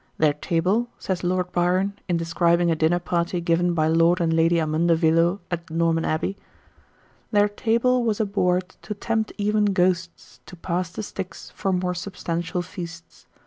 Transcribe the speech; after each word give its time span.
"Their 0.17 0.33
table," 0.33 0.89
says 0.97 1.23
Lord 1.23 1.51
Byron, 1.51 1.99
in 2.07 2.17
describing 2.17 2.71
a 2.71 2.75
dinner 2.75 2.97
party 2.97 3.39
given 3.39 3.75
by 3.75 3.87
Lord 3.87 4.19
and 4.19 4.33
Lady 4.33 4.55
Amundevillo 4.57 5.41
at 5.51 5.69
Norman 5.69 6.05
Abbey, 6.05 6.37
"Their 7.29 7.47
table 7.47 8.03
was 8.03 8.19
a 8.19 8.25
board 8.25 8.69
to 8.81 8.95
tempt 8.95 9.31
even 9.37 9.65
ghosts 9.65 10.39
To 10.47 10.55
pass 10.55 10.89
the 10.91 11.03
Styx 11.03 11.51
for 11.51 11.71
more 11.71 11.93
substantial 11.93 12.63
feasts. 12.63 13.27